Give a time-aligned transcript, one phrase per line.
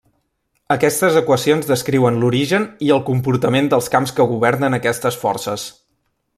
[0.75, 5.71] Aquestes equacions descriuen l'origen i el comportament dels camps que governen aquestes forces.